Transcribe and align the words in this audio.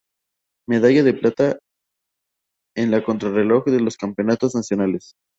Medalla 0.67 1.03
de 1.03 1.13
plata 1.13 1.59
en 2.75 2.89
la 2.89 3.03
contra 3.03 3.29
reloj 3.29 3.65
de 3.65 3.81
los 3.81 3.97
campeonatos 3.97 4.55
nacionales. 4.55 5.13